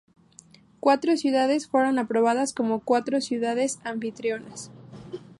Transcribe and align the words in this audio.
Cuatro 0.79 1.15
ciudades 1.15 1.67
fueron 1.67 1.99
aprobadas 1.99 2.53
como 2.53 2.81
ciudades 3.21 3.77
anfitrionas. 3.83 4.71